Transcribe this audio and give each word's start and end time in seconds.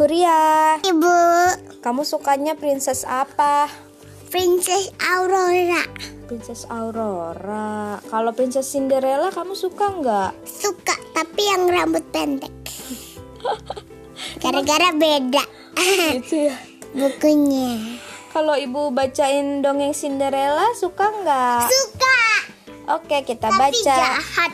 Huria, 0.00 0.80
Ibu, 0.80 1.16
kamu 1.84 2.08
sukanya 2.08 2.56
princess 2.56 3.04
apa? 3.04 3.68
Princess 4.32 4.88
Aurora. 4.96 5.84
Princess 6.24 6.64
Aurora. 6.72 8.00
Kalau 8.08 8.32
Princess 8.32 8.72
Cinderella 8.72 9.28
kamu 9.28 9.52
suka 9.52 9.92
nggak? 9.92 10.32
Suka, 10.48 10.96
tapi 11.12 11.44
yang 11.44 11.68
rambut 11.68 12.00
pendek. 12.08 12.48
Gara-gara 14.40 14.88
beda 14.96 15.44
Gitu 16.16 16.48
ya. 16.48 16.56
bukunya. 16.96 18.00
Kalau 18.32 18.56
ibu 18.56 18.88
bacain 18.96 19.60
dongeng 19.60 19.92
Cinderella 19.92 20.72
suka 20.80 21.12
nggak? 21.12 21.68
Suka, 21.68 22.20
Oke, 22.96 23.20
kita 23.28 23.52
tapi 23.52 23.76
baca. 23.76 23.84
jahat. 23.84 24.52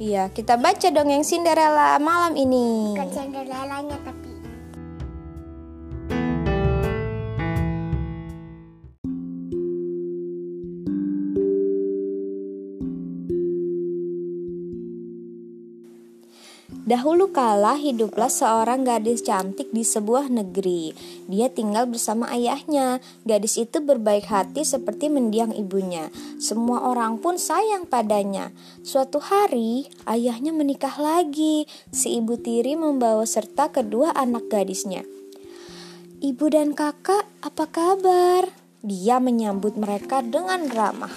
Iya, 0.00 0.32
kita 0.32 0.56
baca 0.56 0.88
dongeng 0.88 1.20
Cinderella 1.20 2.00
malam 2.00 2.32
ini. 2.32 2.96
Bukan 2.96 3.12
Cinderellanya 3.12 4.00
tapi 4.00 4.23
Dahulu 16.94 17.34
kala 17.34 17.74
hiduplah 17.74 18.30
seorang 18.30 18.86
gadis 18.86 19.26
cantik 19.26 19.66
di 19.74 19.82
sebuah 19.82 20.30
negeri. 20.30 20.94
Dia 21.26 21.50
tinggal 21.50 21.90
bersama 21.90 22.30
ayahnya. 22.30 23.02
Gadis 23.26 23.58
itu 23.58 23.82
berbaik 23.82 24.30
hati 24.30 24.62
seperti 24.62 25.10
mendiang 25.10 25.50
ibunya. 25.58 26.14
Semua 26.38 26.86
orang 26.86 27.18
pun 27.18 27.34
sayang 27.34 27.90
padanya. 27.90 28.54
Suatu 28.86 29.18
hari, 29.18 29.90
ayahnya 30.06 30.54
menikah 30.54 30.94
lagi. 31.02 31.66
Si 31.90 32.14
ibu 32.14 32.38
tiri 32.38 32.78
membawa 32.78 33.26
serta 33.26 33.74
kedua 33.74 34.14
anak 34.14 34.46
gadisnya. 34.46 35.02
Ibu 36.22 36.46
dan 36.46 36.78
kakak, 36.78 37.26
apa 37.42 37.74
kabar? 37.74 38.54
Dia 38.86 39.18
menyambut 39.18 39.74
mereka 39.74 40.22
dengan 40.22 40.70
ramah. 40.70 41.10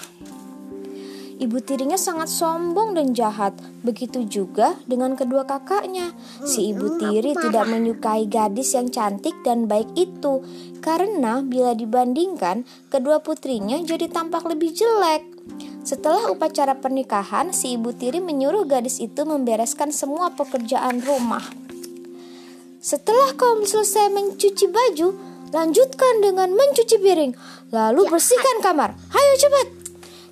Ibu 1.38 1.62
tirinya 1.62 1.94
sangat 1.94 2.26
sombong 2.26 2.98
dan 2.98 3.14
jahat. 3.14 3.54
Begitu 3.86 4.26
juga 4.26 4.74
dengan 4.90 5.14
kedua 5.14 5.46
kakaknya. 5.46 6.10
Si 6.42 6.74
ibu 6.74 6.98
tiri 6.98 7.30
tidak 7.38 7.70
menyukai 7.70 8.26
gadis 8.26 8.74
yang 8.74 8.90
cantik 8.90 9.38
dan 9.46 9.70
baik 9.70 9.86
itu, 9.94 10.42
karena 10.82 11.38
bila 11.46 11.78
dibandingkan, 11.78 12.66
kedua 12.90 13.22
putrinya 13.22 13.78
jadi 13.78 14.10
tampak 14.10 14.50
lebih 14.50 14.74
jelek. 14.74 15.22
Setelah 15.86 16.26
upacara 16.34 16.74
pernikahan, 16.74 17.54
si 17.54 17.78
ibu 17.78 17.94
tiri 17.94 18.18
menyuruh 18.18 18.66
gadis 18.66 18.98
itu 18.98 19.22
membereskan 19.22 19.94
semua 19.94 20.34
pekerjaan 20.34 20.98
rumah. 21.06 21.46
Setelah 22.82 23.38
kau 23.38 23.62
selesai 23.62 24.10
mencuci 24.10 24.66
baju, 24.66 25.14
lanjutkan 25.54 26.18
dengan 26.18 26.50
mencuci 26.50 26.98
piring, 26.98 27.32
lalu 27.70 28.10
bersihkan 28.10 28.58
kamar. 28.58 28.98
Hayo 29.14 29.34
cepat! 29.38 29.77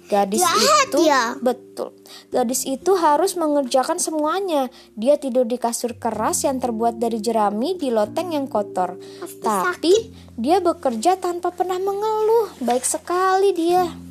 Gadis 0.07 0.39
Jahat 0.39 0.87
itu 0.95 0.99
ya. 1.03 1.35
betul. 1.43 1.91
Gadis 2.31 2.63
itu 2.63 2.95
harus 2.95 3.35
mengerjakan 3.35 3.99
semuanya. 3.99 4.71
Dia 4.95 5.19
tidur 5.19 5.43
di 5.43 5.59
kasur 5.59 5.99
keras 5.99 6.47
yang 6.47 6.63
terbuat 6.63 7.03
dari 7.03 7.19
jerami 7.19 7.75
di 7.75 7.91
loteng 7.91 8.31
yang 8.31 8.47
kotor. 8.47 8.95
Pasti 8.99 9.43
Tapi 9.43 9.95
dia 10.39 10.63
bekerja 10.63 11.19
tanpa 11.19 11.51
pernah 11.51 11.83
mengeluh. 11.83 12.55
Baik 12.63 12.87
sekali 12.87 13.51
dia. 13.51 14.06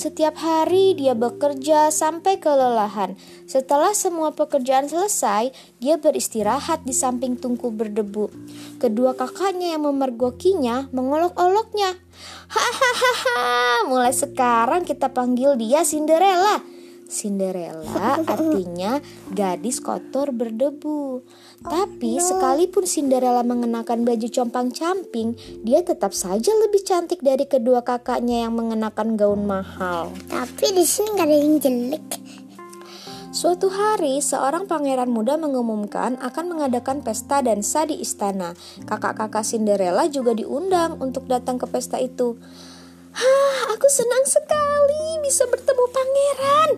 Setiap 0.00 0.32
hari 0.40 0.96
dia 0.96 1.12
bekerja 1.12 1.92
sampai 1.92 2.40
kelelahan. 2.40 3.20
Setelah 3.44 3.92
semua 3.92 4.32
pekerjaan 4.32 4.88
selesai, 4.88 5.52
dia 5.76 6.00
beristirahat 6.00 6.88
di 6.88 6.96
samping 6.96 7.36
tungku 7.36 7.68
berdebu. 7.68 8.32
Kedua 8.80 9.12
kakaknya 9.12 9.76
yang 9.76 9.84
memergokinya 9.84 10.88
mengolok-oloknya. 10.96 12.00
Hahaha, 12.48 13.92
mulai 13.92 14.16
sekarang 14.16 14.88
kita 14.88 15.12
panggil 15.12 15.60
dia 15.60 15.84
Cinderella. 15.84 16.79
Cinderella 17.10 18.22
artinya 18.38 19.02
gadis 19.34 19.82
kotor 19.82 20.30
berdebu. 20.30 21.26
Tapi 21.60 22.22
sekalipun 22.22 22.86
Cinderella 22.86 23.42
mengenakan 23.42 24.06
baju 24.06 24.28
compang-camping, 24.30 25.34
dia 25.66 25.82
tetap 25.82 26.14
saja 26.14 26.54
lebih 26.64 26.86
cantik 26.86 27.20
dari 27.20 27.44
kedua 27.44 27.82
kakaknya 27.82 28.46
yang 28.48 28.54
mengenakan 28.54 29.18
gaun 29.18 29.44
mahal. 29.44 30.14
tapi 30.30 30.72
di 30.72 30.86
sini 30.86 31.18
nggak 31.18 31.26
ada 31.26 31.36
yang 31.36 31.54
jelek. 31.58 32.06
Suatu 33.30 33.70
hari, 33.70 34.18
seorang 34.18 34.66
pangeran 34.66 35.06
muda 35.06 35.38
mengumumkan 35.38 36.18
akan 36.18 36.50
mengadakan 36.50 36.98
pesta 36.98 37.38
dansa 37.38 37.86
di 37.86 38.02
istana. 38.02 38.58
Kakak-kakak 38.90 39.46
Cinderella 39.46 40.10
juga 40.10 40.34
diundang 40.34 40.98
untuk 40.98 41.30
datang 41.30 41.54
ke 41.54 41.70
pesta 41.70 42.02
itu. 42.02 42.34
Hah, 43.10 43.74
aku 43.74 43.86
senang 43.90 44.24
sekali 44.26 45.18
bisa 45.24 45.46
bertemu 45.50 45.84
pangeran. 45.90 46.70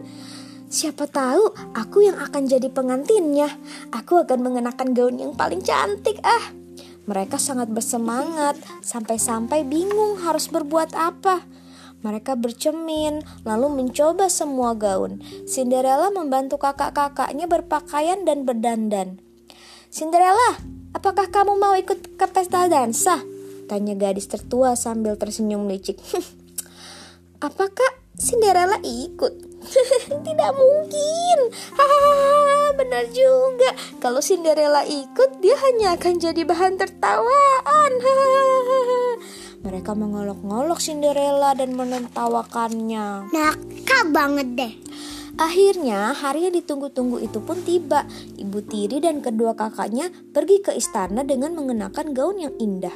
Siapa 0.72 1.04
tahu 1.04 1.53
aku 1.76 2.09
yang 2.09 2.16
akan 2.16 2.48
jadi 2.48 2.72
pengantinnya. 2.72 3.53
Aku 3.93 4.25
akan 4.25 4.41
mengenakan 4.41 4.97
gaun 4.97 5.20
yang 5.20 5.37
paling 5.37 5.60
cantik 5.60 6.16
ah. 6.25 6.56
Mereka 7.04 7.37
sangat 7.37 7.69
bersemangat 7.69 8.56
sampai-sampai 8.81 9.69
bingung 9.69 10.22
harus 10.25 10.48
berbuat 10.48 10.97
apa. 10.97 11.44
Mereka 12.03 12.34
bercermin, 12.34 13.22
lalu 13.47 13.69
mencoba 13.69 14.26
semua 14.26 14.75
gaun. 14.75 15.22
Cinderella 15.47 16.10
membantu 16.10 16.59
kakak-kakaknya 16.59 17.47
berpakaian 17.47 18.26
dan 18.26 18.43
berdandan. 18.43 19.22
Cinderella, 19.93 20.59
apakah 20.97 21.31
kamu 21.31 21.60
mau 21.60 21.76
ikut 21.78 22.19
ke 22.19 22.26
pesta 22.32 22.66
dansa? 22.66 23.31
Tanya 23.72 23.96
gadis 23.96 24.28
tertua 24.28 24.76
sambil 24.76 25.16
tersenyum 25.16 25.64
licik. 25.64 25.96
Apakah 27.48 27.88
Cinderella 28.20 28.76
ikut? 28.84 29.32
Tidak 30.28 30.52
mungkin. 30.52 31.38
Hahaha, 31.72 32.76
benar 32.76 33.08
juga. 33.16 33.72
Kalau 33.96 34.20
Cinderella 34.20 34.84
ikut, 34.84 35.40
dia 35.40 35.56
hanya 35.56 35.96
akan 35.96 36.20
jadi 36.20 36.44
bahan 36.44 36.76
tertawaan. 36.76 37.92
Mereka 39.64 39.96
mengolok-ngolok 39.96 40.76
Cinderella 40.76 41.56
dan 41.56 41.72
menertawakannya. 41.72 43.32
Nakal 43.32 44.12
banget 44.12 44.48
deh. 44.52 44.72
Akhirnya, 45.40 46.12
hari 46.12 46.44
yang 46.44 46.54
ditunggu-tunggu 46.60 47.16
itu 47.24 47.40
pun 47.40 47.56
tiba. 47.64 48.04
Ibu 48.36 48.68
tiri 48.68 49.00
dan 49.00 49.24
kedua 49.24 49.56
kakaknya 49.56 50.12
pergi 50.12 50.60
ke 50.60 50.76
istana 50.76 51.24
dengan 51.24 51.56
mengenakan 51.56 52.12
gaun 52.12 52.36
yang 52.36 52.52
indah. 52.60 52.92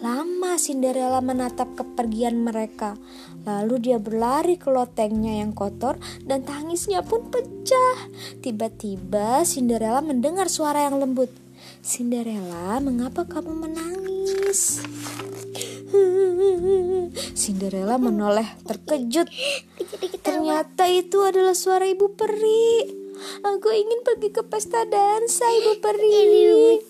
Lama 0.00 0.56
Cinderella 0.56 1.20
menatap 1.20 1.76
kepergian 1.76 2.40
mereka. 2.40 2.96
Lalu 3.44 3.92
dia 3.92 3.98
berlari 4.00 4.56
ke 4.56 4.72
lotengnya 4.72 5.44
yang 5.44 5.52
kotor 5.52 6.00
dan 6.24 6.40
tangisnya 6.40 7.04
pun 7.04 7.28
pecah. 7.28 8.08
Tiba-tiba 8.40 9.44
Cinderella 9.44 10.00
mendengar 10.00 10.48
suara 10.48 10.88
yang 10.88 10.96
lembut. 10.96 11.28
Cinderella, 11.84 12.80
mengapa 12.80 13.28
kamu 13.28 13.68
menangis? 13.68 14.80
Cinderella 17.40 18.00
menoleh 18.00 18.48
terkejut. 18.64 19.28
Ternyata 20.24 20.88
itu 20.88 21.20
adalah 21.20 21.52
suara 21.52 21.84
ibu 21.84 22.16
peri. 22.16 22.88
Aku 23.44 23.68
ingin 23.68 24.00
pergi 24.00 24.32
ke 24.32 24.48
pesta 24.48 24.88
dansa, 24.88 25.44
ibu 25.60 25.72
peri. 25.84 26.89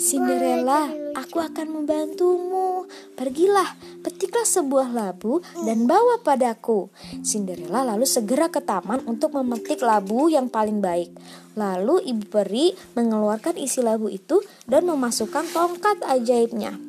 Cinderella, 0.00 0.88
aku 1.12 1.44
akan 1.44 1.76
membantumu. 1.76 2.88
Pergilah, 3.12 3.76
petiklah 4.00 4.48
sebuah 4.48 4.96
labu 4.96 5.44
dan 5.68 5.84
bawa 5.84 6.24
padaku. 6.24 6.88
Cinderella 7.20 7.84
lalu 7.84 8.08
segera 8.08 8.48
ke 8.48 8.64
taman 8.64 9.04
untuk 9.04 9.36
memetik 9.36 9.84
labu 9.84 10.32
yang 10.32 10.48
paling 10.48 10.80
baik. 10.80 11.12
Lalu 11.52 12.08
ibu 12.08 12.24
peri 12.24 12.72
mengeluarkan 12.96 13.60
isi 13.60 13.84
labu 13.84 14.08
itu 14.08 14.40
dan 14.64 14.88
memasukkan 14.88 15.52
tongkat 15.52 16.00
ajaibnya. 16.08 16.80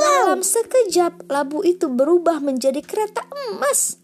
Dalam 0.00 0.40
sekejap, 0.40 1.28
labu 1.28 1.60
itu 1.60 1.92
berubah 1.92 2.40
menjadi 2.40 2.80
kereta 2.80 3.20
emas. 3.52 4.00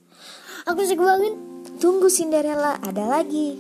Aku 0.69 0.85
suka 0.85 1.17
banget. 1.17 1.41
Tunggu 1.81 2.13
Cinderella, 2.13 2.77
ada 2.85 3.09
lagi. 3.09 3.57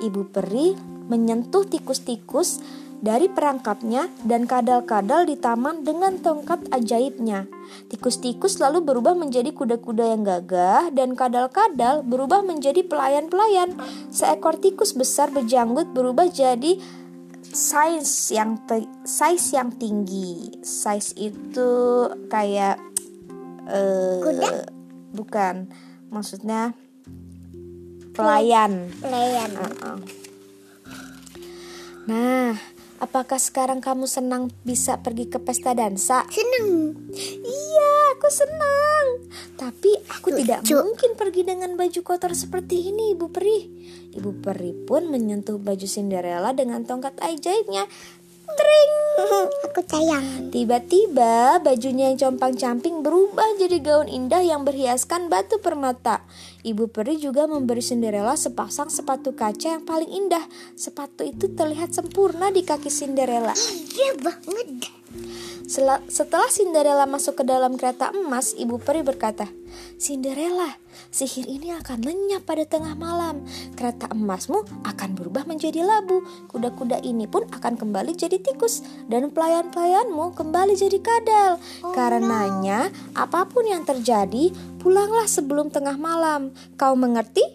Ibu 0.00 0.32
peri 0.32 0.89
menyentuh 1.10 1.66
tikus-tikus 1.66 2.62
dari 3.00 3.32
perangkapnya 3.32 4.12
dan 4.28 4.44
kadal-kadal 4.44 5.24
di 5.24 5.34
taman 5.40 5.82
dengan 5.82 6.20
tongkat 6.20 6.68
ajaibnya. 6.68 7.48
Tikus-tikus 7.88 8.60
lalu 8.60 8.84
berubah 8.84 9.16
menjadi 9.16 9.56
kuda-kuda 9.56 10.12
yang 10.14 10.22
gagah 10.22 10.92
dan 10.92 11.16
kadal-kadal 11.16 12.04
berubah 12.04 12.44
menjadi 12.44 12.84
pelayan-pelayan. 12.84 13.72
Seekor 14.12 14.60
tikus 14.60 14.92
besar 14.92 15.32
berjanggut 15.32 15.90
berubah 15.96 16.28
jadi 16.28 16.76
size 17.40 18.36
yang 18.36 18.60
size 19.08 19.56
yang 19.56 19.72
tinggi. 19.74 20.60
Size 20.60 21.16
itu 21.16 21.72
kayak 22.28 22.76
eh 23.64 24.20
Kuda? 24.20 24.50
bukan. 25.16 25.72
Maksudnya 26.12 26.76
pelayan. 28.12 28.92
Pelayan. 29.00 29.50
Uh-uh. 29.56 30.19
Nah, 32.10 32.58
apakah 32.98 33.38
sekarang 33.38 33.78
kamu 33.78 34.10
senang 34.10 34.50
bisa 34.66 34.98
pergi 34.98 35.30
ke 35.30 35.38
pesta 35.38 35.78
dansa? 35.78 36.26
Seneng. 36.26 36.98
Iya, 37.46 37.90
aku 38.18 38.26
senang. 38.26 39.06
Tapi 39.54 39.94
aku 40.10 40.34
tidak 40.34 40.66
Lucu. 40.66 40.74
mungkin 40.74 41.14
pergi 41.14 41.46
dengan 41.46 41.78
baju 41.78 42.00
kotor 42.02 42.34
seperti 42.34 42.90
ini, 42.90 43.14
Ibu 43.14 43.30
Peri. 43.30 43.58
Ibu 44.10 44.42
Peri 44.42 44.74
pun 44.74 45.06
menyentuh 45.06 45.62
baju 45.62 45.86
Cinderella 45.86 46.50
dengan 46.50 46.82
tongkat 46.82 47.14
ajaibnya. 47.22 47.86
Tring! 48.56 48.92
Aku 49.70 49.80
sayang. 49.86 50.50
Tiba-tiba 50.50 51.62
bajunya 51.62 52.10
yang 52.10 52.18
compang-camping 52.18 53.06
berubah 53.06 53.46
jadi 53.60 53.78
gaun 53.78 54.10
indah 54.10 54.42
yang 54.42 54.66
berhiaskan 54.66 55.30
batu 55.30 55.62
permata. 55.62 56.24
Ibu 56.66 56.90
peri 56.90 57.16
juga 57.16 57.46
memberi 57.46 57.80
Cinderella 57.80 58.34
sepasang 58.34 58.90
sepatu 58.90 59.32
kaca 59.32 59.78
yang 59.78 59.84
paling 59.86 60.10
indah. 60.10 60.44
Sepatu 60.74 61.22
itu 61.22 61.52
terlihat 61.52 61.94
sempurna 61.94 62.50
di 62.50 62.66
kaki 62.66 62.90
Cinderella. 62.90 63.54
Iya 63.94 64.18
banget. 64.20 64.68
Setelah 65.70 66.50
Cinderella 66.50 67.06
masuk 67.06 67.38
ke 67.38 67.44
dalam 67.46 67.78
kereta 67.78 68.10
emas, 68.10 68.58
Ibu 68.58 68.82
Peri 68.82 69.06
berkata, 69.06 69.46
Cinderella, 70.02 70.66
sihir 71.14 71.46
ini 71.46 71.70
akan 71.70 72.02
lenyap 72.02 72.42
pada 72.42 72.66
tengah 72.66 72.98
malam. 72.98 73.46
Kereta 73.78 74.10
emasmu 74.10 74.66
akan 74.82 75.10
berubah 75.14 75.46
menjadi 75.46 75.86
labu. 75.86 76.26
Kuda-kuda 76.50 77.06
ini 77.06 77.30
pun 77.30 77.46
akan 77.54 77.78
kembali 77.78 78.18
jadi 78.18 78.42
tikus. 78.42 78.82
Dan 79.06 79.30
pelayan-pelayanmu 79.30 80.34
kembali 80.34 80.74
jadi 80.74 80.98
kadal. 80.98 81.62
Karenanya, 81.94 82.90
apa 83.14 83.46
pun 83.46 83.62
yang 83.62 83.86
terjadi, 83.86 84.50
pulanglah 84.82 85.30
sebelum 85.30 85.70
tengah 85.70 85.94
malam. 85.94 86.50
Kau 86.74 86.98
mengerti? 86.98 87.46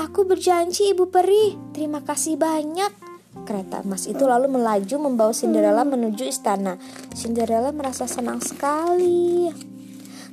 Aku 0.00 0.24
berjanji 0.24 0.96
Ibu 0.96 1.12
Peri. 1.12 1.76
Terima 1.76 2.00
kasih 2.00 2.40
banyak. 2.40 3.09
Kereta 3.50 3.82
emas 3.82 4.06
itu 4.06 4.30
lalu 4.30 4.46
melaju 4.46 5.10
membawa 5.10 5.34
Cinderella 5.34 5.82
menuju 5.82 6.22
istana. 6.22 6.78
Cinderella 7.10 7.74
merasa 7.74 8.06
senang 8.06 8.38
sekali. 8.38 9.50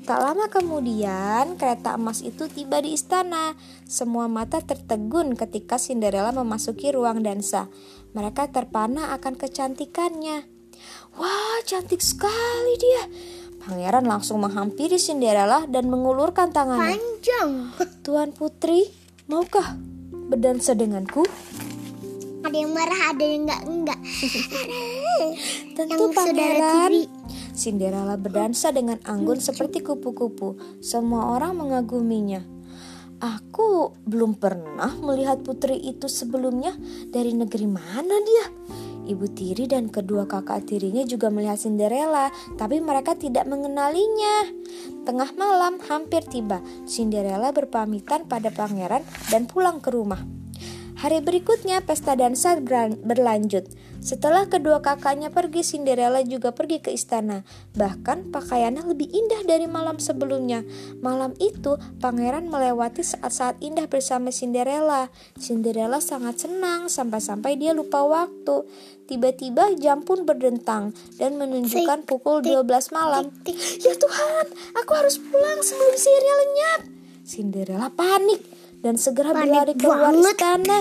Tak 0.06 0.20
lama 0.22 0.46
kemudian, 0.54 1.58
kereta 1.58 1.98
emas 1.98 2.22
itu 2.22 2.46
tiba 2.46 2.78
di 2.78 2.94
istana. 2.94 3.58
Semua 3.90 4.30
mata 4.30 4.62
tertegun 4.62 5.34
ketika 5.34 5.82
Cinderella 5.82 6.30
memasuki 6.30 6.94
ruang 6.94 7.26
dansa. 7.26 7.66
Mereka 8.14 8.54
terpana 8.54 9.18
akan 9.18 9.34
kecantikannya. 9.34 10.46
Wah, 11.18 11.58
cantik 11.66 12.06
sekali 12.06 12.78
dia. 12.78 13.04
Pangeran 13.66 14.06
langsung 14.06 14.46
menghampiri 14.46 15.02
Cinderella 15.02 15.66
dan 15.66 15.90
mengulurkan 15.90 16.54
tangannya. 16.54 17.02
Panjang. 17.02 17.50
Tuan 18.06 18.30
Putri, 18.30 18.86
maukah 19.26 19.74
berdansa 20.14 20.78
denganku? 20.78 21.26
Ada 22.48 22.64
yang 22.64 22.72
marah, 22.72 23.02
ada 23.12 23.24
yang 23.28 23.44
enggak 23.44 23.62
enggak. 23.68 24.00
Tentu 25.76 26.04
Yang 26.08 26.16
pangeran. 26.16 26.92
Cinderella 27.52 28.16
berdansa 28.16 28.72
dengan 28.72 29.04
anggun 29.04 29.44
seperti 29.44 29.84
kupu-kupu. 29.84 30.56
Semua 30.80 31.36
orang 31.36 31.60
mengaguminya. 31.60 32.40
Aku 33.20 33.98
belum 34.08 34.40
pernah 34.40 34.96
melihat 35.04 35.44
putri 35.44 35.76
itu 35.76 36.08
sebelumnya. 36.08 36.72
Dari 37.12 37.36
negeri 37.36 37.68
mana 37.68 38.16
dia? 38.24 38.46
Ibu 39.08 39.26
tiri 39.36 39.68
dan 39.68 39.92
kedua 39.92 40.24
kakak 40.24 40.72
tirinya 40.72 41.04
juga 41.04 41.28
melihat 41.28 41.60
Cinderella, 41.60 42.32
tapi 42.56 42.80
mereka 42.80 43.16
tidak 43.16 43.44
mengenalinya. 43.44 44.48
Tengah 45.04 45.36
malam 45.36 45.84
hampir 45.84 46.24
tiba. 46.24 46.64
Cinderella 46.88 47.52
berpamitan 47.52 48.24
pada 48.28 48.52
pangeran 48.56 49.04
dan 49.28 49.48
pulang 49.52 49.84
ke 49.84 49.92
rumah. 49.92 50.47
Hari 50.98 51.22
berikutnya 51.22 51.86
pesta 51.86 52.18
dansa 52.18 52.58
berlanjut. 53.06 53.70
Setelah 54.02 54.50
kedua 54.50 54.82
kakaknya 54.82 55.30
pergi, 55.30 55.62
Cinderella 55.62 56.26
juga 56.26 56.58
pergi 56.58 56.82
ke 56.82 56.90
istana. 56.90 57.46
Bahkan 57.78 58.34
pakaiannya 58.34 58.82
lebih 58.82 59.06
indah 59.06 59.46
dari 59.46 59.70
malam 59.70 60.02
sebelumnya. 60.02 60.66
Malam 60.98 61.38
itu, 61.38 61.78
pangeran 62.02 62.50
melewati 62.50 63.06
saat-saat 63.06 63.62
indah 63.62 63.86
bersama 63.86 64.34
Cinderella. 64.34 65.14
Cinderella 65.38 66.02
sangat 66.02 66.50
senang 66.50 66.90
sampai-sampai 66.90 67.62
dia 67.62 67.78
lupa 67.78 68.02
waktu. 68.02 68.66
Tiba-tiba 69.06 69.78
jam 69.78 70.02
pun 70.02 70.26
berdentang 70.26 70.98
dan 71.22 71.38
menunjukkan 71.38 72.10
pukul 72.10 72.42
12 72.42 72.66
malam. 72.90 73.30
Ya 73.86 73.94
Tuhan, 73.94 74.46
aku 74.82 74.92
harus 74.98 75.22
pulang 75.22 75.62
sebelum 75.62 75.94
sihirnya 75.94 76.36
lenyap. 76.42 76.82
Cinderella 77.22 77.94
panik 77.94 78.57
dan 78.88 78.96
segera 78.96 79.36
Panik 79.36 79.52
berlari 79.52 79.74
keluar 79.76 80.16
banget. 80.16 80.32
istana. 80.32 80.80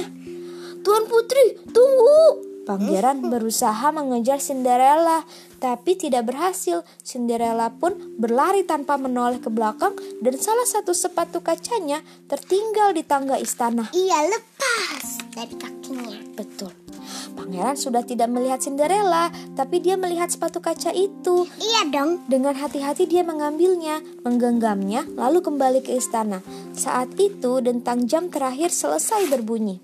Tuan 0.86 1.04
Putri, 1.10 1.58
tunggu! 1.74 2.46
Pangeran 2.66 3.30
berusaha 3.30 3.94
mengejar 3.94 4.38
Cinderella, 4.38 5.26
tapi 5.58 5.98
tidak 5.98 6.30
berhasil. 6.30 6.82
Cinderella 7.02 7.74
pun 7.74 7.94
berlari 8.18 8.62
tanpa 8.62 8.94
menoleh 8.98 9.42
ke 9.42 9.50
belakang 9.50 9.94
dan 10.22 10.34
salah 10.38 10.66
satu 10.66 10.90
sepatu 10.90 11.42
kacanya 11.42 12.02
tertinggal 12.30 12.94
di 12.94 13.02
tangga 13.06 13.38
istana. 13.38 13.90
Iya 13.94 14.30
lepas 14.30 15.06
dari 15.34 15.54
kakinya. 15.54 16.18
Betul. 16.34 16.85
Pangeran 17.34 17.74
sudah 17.74 18.06
tidak 18.06 18.30
melihat 18.30 18.62
Cinderella, 18.62 19.32
tapi 19.58 19.82
dia 19.82 19.98
melihat 19.98 20.30
sepatu 20.30 20.62
kaca 20.62 20.94
itu. 20.94 21.48
Iya 21.58 21.90
dong. 21.90 22.22
Dengan 22.30 22.54
hati-hati 22.54 23.08
dia 23.10 23.26
mengambilnya, 23.26 24.04
menggenggamnya, 24.22 25.08
lalu 25.18 25.42
kembali 25.42 25.82
ke 25.82 25.96
istana. 25.98 26.44
Saat 26.76 27.18
itu 27.18 27.58
dentang 27.64 28.06
jam 28.06 28.30
terakhir 28.30 28.70
selesai 28.70 29.26
berbunyi. 29.32 29.82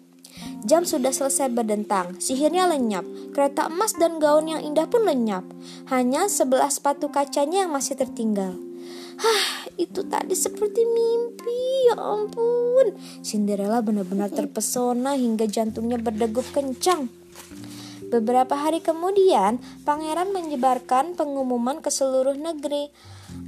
Jam 0.63 0.87
sudah 0.87 1.11
selesai 1.11 1.51
berdentang, 1.51 2.19
sihirnya 2.23 2.71
lenyap, 2.71 3.03
kereta 3.35 3.67
emas 3.67 3.99
dan 3.99 4.23
gaun 4.23 4.47
yang 4.47 4.63
indah 4.63 4.87
pun 4.87 5.03
lenyap. 5.03 5.43
Hanya 5.91 6.31
sebelah 6.31 6.71
sepatu 6.71 7.11
kacanya 7.11 7.67
yang 7.67 7.75
masih 7.75 7.99
tertinggal. 7.99 8.55
Hah, 9.19 9.71
itu 9.79 10.03
tadi 10.07 10.35
seperti 10.35 10.83
mimpi, 10.83 11.91
ya 11.91 11.99
ampun. 11.99 12.95
Cinderella 13.23 13.79
benar-benar 13.85 14.33
terpesona 14.35 15.15
hingga 15.15 15.47
jantungnya 15.47 16.01
berdegup 16.01 16.47
kencang. 16.51 17.22
Beberapa 18.13 18.53
hari 18.61 18.85
kemudian, 18.85 19.57
pangeran 19.89 20.37
menyebarkan 20.37 21.17
pengumuman 21.17 21.81
ke 21.81 21.89
seluruh 21.89 22.37
negeri. 22.37 22.93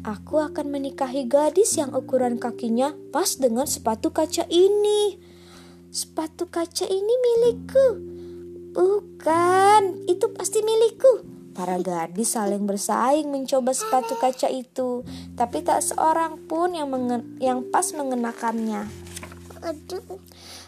Aku 0.00 0.40
akan 0.40 0.72
menikahi 0.72 1.28
gadis 1.28 1.76
yang 1.76 1.92
ukuran 1.92 2.40
kakinya 2.40 2.96
pas 3.12 3.36
dengan 3.36 3.68
sepatu 3.68 4.08
kaca 4.08 4.48
ini. 4.48 5.20
Sepatu 5.92 6.48
kaca 6.48 6.88
ini 6.88 7.12
milikku. 7.12 7.86
Bukan, 8.72 10.08
itu 10.08 10.32
pasti 10.32 10.64
milikku. 10.64 11.28
Para 11.52 11.76
gadis 11.76 12.32
saling 12.32 12.64
bersaing 12.64 13.28
mencoba 13.28 13.76
sepatu 13.76 14.16
kaca 14.16 14.48
itu, 14.48 15.04
tapi 15.36 15.60
tak 15.60 15.84
seorang 15.84 16.40
pun 16.48 16.72
yang 16.72 16.88
mengen- 16.88 17.36
yang 17.36 17.68
pas 17.68 17.92
mengenakannya. 17.92 18.88
Aduh. 19.60 20.24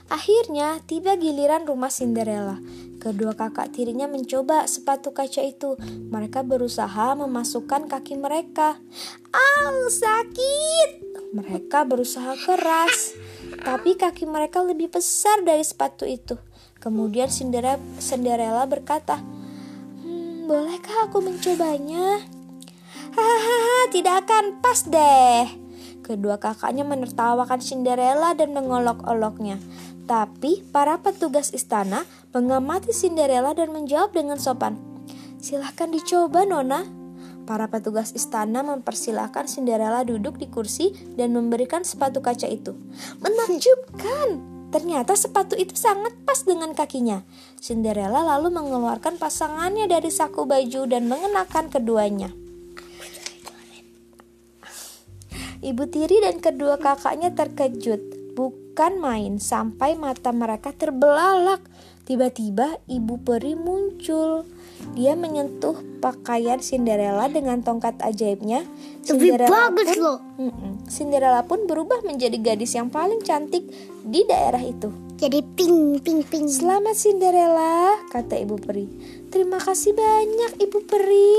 Akhirnya 0.07 0.79
tiba 0.87 1.19
giliran 1.19 1.67
rumah 1.67 1.91
Cinderella. 1.91 2.63
Kedua 3.07 3.39
kakak 3.39 3.71
tirinya 3.71 4.11
mencoba 4.11 4.67
sepatu 4.67 5.15
kaca 5.15 5.39
itu. 5.39 5.79
Mereka 6.11 6.43
berusaha 6.43 7.15
memasukkan 7.15 7.87
kaki 7.87 8.19
mereka. 8.19 8.83
Au, 9.31 9.87
sakit! 9.87 11.07
Mereka 11.31 11.87
berusaha 11.87 12.35
keras, 12.35 13.15
tapi 13.63 13.95
kaki 13.95 14.27
mereka 14.27 14.59
lebih 14.59 14.91
besar 14.91 15.47
dari 15.47 15.63
sepatu 15.63 16.03
itu. 16.03 16.35
Kemudian 16.83 17.31
Cinderella, 17.31 18.67
berkata, 18.67 19.23
"Hmm, 20.03 20.51
bolehkah 20.51 21.07
aku 21.07 21.23
mencobanya?" 21.23 22.27
Hahaha, 23.15 23.87
tidak 23.95 24.27
akan 24.27 24.59
pas 24.59 24.83
deh. 24.83 25.47
Kedua 26.03 26.43
kakaknya 26.43 26.83
menertawakan 26.83 27.63
Cinderella 27.63 28.35
dan 28.35 28.51
mengolok-oloknya. 28.51 29.63
Tapi 30.07 30.63
para 30.71 31.03
petugas 31.03 31.51
istana 31.51 32.07
mengamati 32.31 32.95
Cinderella 32.95 33.51
dan 33.59 33.75
menjawab 33.75 34.15
dengan 34.15 34.39
sopan. 34.39 34.79
Silahkan 35.43 35.91
dicoba, 35.91 36.47
Nona. 36.47 36.87
Para 37.47 37.71
petugas 37.71 38.11
istana 38.15 38.63
mempersilahkan 38.63 39.47
Cinderella 39.47 40.03
duduk 40.03 40.39
di 40.39 40.51
kursi 40.51 40.95
dan 41.15 41.31
memberikan 41.35 41.87
sepatu 41.87 42.19
kaca 42.19 42.47
itu. 42.47 42.75
Menakjubkan! 43.23 44.57
Ternyata 44.75 45.15
sepatu 45.15 45.55
itu 45.55 45.79
sangat 45.79 46.15
pas 46.27 46.43
dengan 46.43 46.75
kakinya. 46.75 47.23
Cinderella 47.63 48.23
lalu 48.27 48.51
mengeluarkan 48.51 49.15
pasangannya 49.15 49.87
dari 49.87 50.11
saku 50.11 50.43
baju 50.43 50.91
dan 50.91 51.07
mengenakan 51.07 51.71
keduanya. 51.71 52.35
Ibu 55.63 55.83
tiri 55.91 56.23
dan 56.23 56.43
kedua 56.43 56.79
kakaknya 56.83 57.31
terkejut. 57.31 58.16
Bukan 58.37 59.01
main 59.01 59.41
sampai 59.41 59.97
mata 59.97 60.29
mereka 60.29 60.77
terbelalak. 60.77 61.65
Tiba-tiba 62.05 62.77
ibu 62.85 63.17
peri 63.17 63.57
muncul. 63.57 64.45
Dia 64.93 65.17
menyentuh 65.17 65.81
pakaian 66.05 66.61
Cinderella 66.61 67.33
dengan 67.33 67.65
tongkat 67.65 67.97
ajaibnya. 68.05 68.69
Lebih 69.09 69.49
bagus 69.49 69.89
pun, 69.97 70.03
loh. 70.05 70.19
Cinderella 70.85 71.49
pun 71.49 71.65
berubah 71.65 72.05
menjadi 72.05 72.37
gadis 72.37 72.77
yang 72.77 72.93
paling 72.93 73.25
cantik 73.25 73.65
di 74.05 74.21
daerah 74.29 74.61
itu. 74.61 74.93
Jadi 75.17 75.41
ping 75.57 76.05
ping 76.05 76.21
ping. 76.21 76.45
Selamat 76.45 76.93
Cinderella, 76.93 78.05
kata 78.13 78.37
ibu 78.37 78.61
peri. 78.61 78.85
Terima 79.33 79.57
kasih 79.61 79.93
banyak 79.93 80.65
Ibu 80.65 80.79
Peri. 80.85 81.35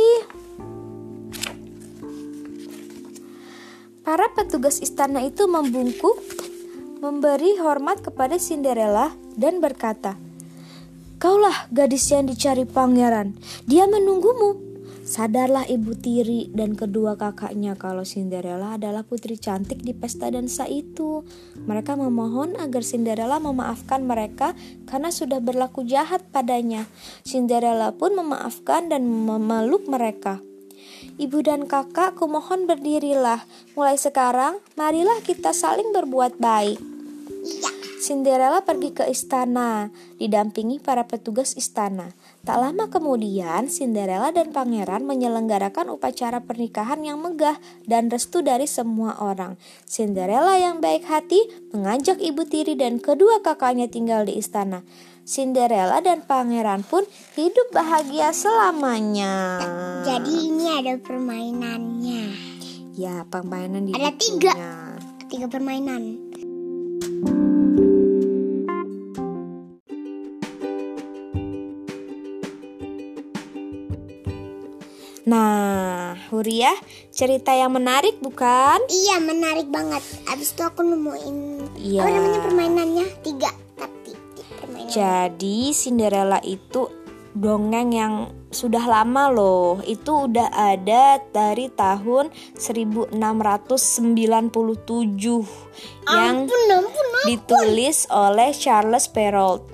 Para 4.06 4.30
petugas 4.32 4.80
istana 4.86 5.26
itu 5.26 5.50
membungkuk, 5.50 6.16
memberi 6.98 7.58
hormat 7.62 8.02
kepada 8.02 8.42
Cinderella 8.42 9.14
dan 9.38 9.62
berkata, 9.62 10.18
"Kaulah 11.22 11.70
gadis 11.70 12.10
yang 12.10 12.26
dicari 12.26 12.66
pangeran. 12.66 13.38
Dia 13.70 13.86
menunggumu." 13.86 14.68
Sadarlah 15.08 15.64
ibu 15.72 15.96
tiri 15.96 16.52
dan 16.52 16.76
kedua 16.76 17.16
kakaknya 17.16 17.80
kalau 17.80 18.04
Cinderella 18.04 18.76
adalah 18.76 19.08
putri 19.08 19.40
cantik 19.40 19.80
di 19.80 19.96
pesta 19.96 20.28
dansa 20.28 20.68
itu. 20.68 21.24
Mereka 21.64 21.96
memohon 21.96 22.60
agar 22.60 22.84
Cinderella 22.84 23.40
memaafkan 23.40 24.04
mereka 24.04 24.52
karena 24.84 25.08
sudah 25.08 25.40
berlaku 25.40 25.88
jahat 25.88 26.28
padanya. 26.28 26.92
Cinderella 27.24 27.96
pun 27.96 28.20
memaafkan 28.20 28.92
dan 28.92 29.08
memeluk 29.08 29.88
mereka. 29.88 30.44
Ibu 31.18 31.42
dan 31.42 31.66
kakak, 31.66 32.14
kumohon 32.14 32.70
berdirilah. 32.70 33.42
Mulai 33.74 33.98
sekarang, 33.98 34.62
marilah 34.78 35.18
kita 35.26 35.50
saling 35.50 35.90
berbuat 35.90 36.38
baik. 36.38 36.78
Cinderella 37.98 38.62
pergi 38.62 38.94
ke 38.94 39.10
istana, 39.10 39.90
didampingi 40.22 40.78
para 40.78 41.10
petugas 41.10 41.58
istana. 41.58 42.14
Tak 42.46 42.62
lama 42.62 42.86
kemudian, 42.94 43.66
Cinderella 43.66 44.30
dan 44.30 44.54
pangeran 44.54 45.10
menyelenggarakan 45.10 45.90
upacara 45.90 46.46
pernikahan 46.46 47.02
yang 47.02 47.18
megah 47.18 47.58
dan 47.90 48.14
restu 48.14 48.46
dari 48.46 48.70
semua 48.70 49.18
orang. 49.18 49.58
Cinderella 49.90 50.54
yang 50.62 50.78
baik 50.78 51.10
hati 51.10 51.50
mengajak 51.74 52.22
ibu 52.22 52.46
tiri 52.46 52.78
dan 52.78 53.02
kedua 53.02 53.42
kakaknya 53.42 53.90
tinggal 53.90 54.24
di 54.30 54.38
istana. 54.38 54.86
Cinderella 55.28 56.00
dan 56.00 56.24
pangeran 56.24 56.88
pun 56.88 57.04
hidup 57.36 57.68
bahagia 57.76 58.32
selamanya. 58.32 59.60
Jadi 60.08 60.48
ini 60.48 60.72
ada 60.72 60.96
permainannya. 61.04 62.32
Ya, 62.96 63.28
permainan 63.28 63.86
di 63.86 63.92
Ada 63.92 64.16
tiga. 64.16 64.56
Tiga 65.28 65.52
permainan. 65.52 66.32
Nah, 75.28 76.16
Huriah, 76.32 76.72
cerita 77.12 77.52
yang 77.52 77.76
menarik 77.76 78.16
bukan? 78.24 78.80
Iya 78.88 79.20
menarik 79.20 79.68
banget. 79.68 80.00
Abis 80.32 80.56
itu 80.56 80.64
aku 80.64 80.88
nemuin 80.88 81.36
Iya. 81.76 82.00
apa 82.00 82.10
namanya 82.16 82.40
permainannya. 82.48 83.06
Jadi 84.98 85.78
Cinderella 85.78 86.42
itu 86.42 86.90
dongeng 87.38 87.94
yang 87.94 88.34
sudah 88.50 88.82
lama 88.90 89.30
loh. 89.30 89.78
Itu 89.86 90.26
udah 90.26 90.50
ada 90.50 91.22
dari 91.30 91.70
tahun 91.70 92.34
1697 92.58 93.14
yang 96.10 96.50
ampun 96.50 96.62
ampun 96.74 97.08
ditulis 97.30 98.10
oleh 98.10 98.50
Charles 98.58 99.06
Perrault. 99.06 99.70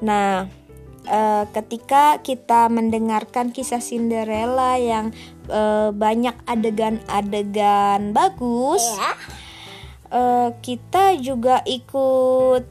Nah, 0.00 0.48
eh, 1.04 1.44
ketika 1.52 2.24
kita 2.24 2.72
mendengarkan 2.72 3.52
kisah 3.52 3.84
Cinderella 3.84 4.80
yang 4.80 5.12
eh, 5.52 5.92
banyak 5.92 6.40
adegan-adegan 6.48 8.16
bagus, 8.16 8.80
ya. 8.80 9.12
eh, 10.08 10.48
kita 10.64 11.20
juga 11.20 11.60
ikut 11.68 12.64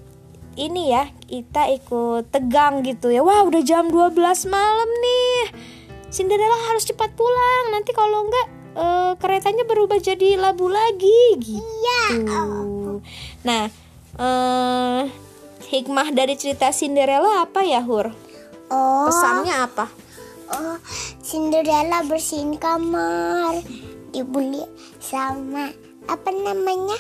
ini 0.58 0.92
ya, 0.92 1.08
kita 1.32 1.72
ikut 1.72 2.28
tegang 2.28 2.84
gitu 2.84 3.08
ya. 3.08 3.24
Wah, 3.24 3.48
udah 3.48 3.64
jam 3.64 3.88
12 3.88 4.12
malam 4.52 4.90
nih. 4.92 5.56
Cinderella 6.12 6.60
harus 6.68 6.84
cepat 6.84 7.16
pulang. 7.16 7.72
Nanti 7.72 7.96
kalau 7.96 8.28
enggak 8.28 8.48
eh, 8.76 9.12
keretanya 9.16 9.64
berubah 9.64 9.96
jadi 10.04 10.36
labu 10.36 10.68
lagi 10.68 11.40
gitu. 11.40 11.64
Iya. 11.64 12.04
Nah, 13.48 13.64
eh 14.20 15.04
hikmah 15.72 16.12
dari 16.12 16.36
cerita 16.36 16.68
Cinderella 16.76 17.48
apa 17.48 17.64
ya, 17.64 17.80
Hur? 17.80 18.12
Oh. 18.68 19.08
Pesannya 19.08 19.56
apa? 19.56 19.88
Oh, 20.52 20.76
Cinderella 21.24 22.04
bersihin 22.04 22.60
kamar, 22.60 23.64
dibully 24.12 24.68
sama 25.00 25.72
apa 26.12 26.30
namanya 26.36 27.00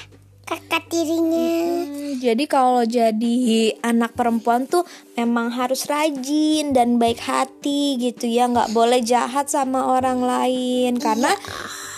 kakak 0.52 0.92
tirinya. 0.92 1.48
Hmm, 1.88 2.20
jadi 2.20 2.44
kalau 2.44 2.84
jadi 2.84 3.72
anak 3.80 4.20
perempuan 4.20 4.68
tuh 4.68 4.84
memang 5.16 5.48
harus 5.56 5.88
rajin 5.88 6.76
dan 6.76 7.00
baik 7.00 7.24
hati 7.24 7.96
gitu 7.96 8.28
ya, 8.28 8.52
nggak 8.52 8.76
boleh 8.76 9.00
jahat 9.00 9.48
sama 9.48 9.96
orang 9.96 10.20
lain 10.20 11.00
karena 11.00 11.32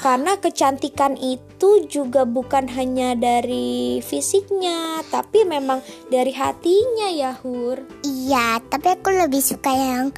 karena 0.03 0.35
kecantikan 0.35 1.15
itu 1.15 1.87
juga 1.87 2.27
bukan 2.27 2.67
hanya 2.75 3.15
dari 3.15 4.03
fisiknya, 4.03 4.99
tapi 5.07 5.47
memang 5.47 5.79
dari 6.11 6.35
hatinya 6.35 7.07
ya 7.07 7.31
Hur. 7.39 7.79
Iya, 8.03 8.59
tapi 8.67 8.99
aku 8.99 9.15
lebih 9.15 9.39
suka 9.39 9.71
yang 9.71 10.11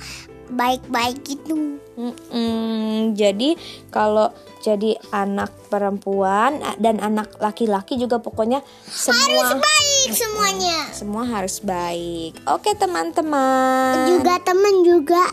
baik-baik 0.48 1.18
gitu. 1.24 1.80
Mm-mm, 1.96 3.16
jadi 3.16 3.56
kalau 3.88 4.28
jadi 4.60 5.00
anak 5.10 5.48
perempuan 5.68 6.60
dan 6.76 7.00
anak 7.00 7.40
laki-laki 7.40 7.96
juga 7.96 8.18
pokoknya 8.18 8.60
semua 8.86 9.56
Baik 9.56 10.12
semuanya. 10.12 10.80
semua 10.92 11.24
harus 11.24 11.60
baik. 11.60 12.36
Oke 12.46 12.76
teman-teman. 12.76 14.12
Juga 14.12 14.36
temen 14.40 14.84
juga 14.84 15.24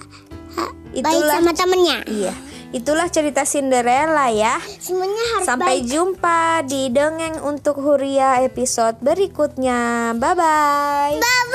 ha, 0.54 0.64
baik 0.94 1.02
Itulah- 1.02 1.34
sama 1.34 1.50
temennya. 1.50 1.98
Iya, 2.06 2.32
itulah 2.70 3.10
cerita 3.10 3.42
Cinderella 3.42 4.30
ya. 4.30 4.54
Semuanya 4.78 5.24
harus 5.34 5.44
Sampai 5.44 5.82
baik. 5.82 5.90
jumpa 5.90 6.40
di 6.62 6.88
dongeng 6.88 7.42
untuk 7.42 7.74
Huria 7.76 8.38
episode 8.40 9.02
berikutnya. 9.02 10.14
Bye 10.14 10.30
bye. 10.32 11.18
Bye 11.18 11.46